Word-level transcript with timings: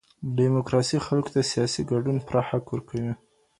ډيموکراسي 0.37 0.97
خلګو 1.05 1.29
ته 1.33 1.33
د 1.43 1.47
سياسي 1.51 1.81
ګډون 1.91 2.17
پوره 2.25 2.41
حق 2.49 2.65
ورکوي. 2.69 3.13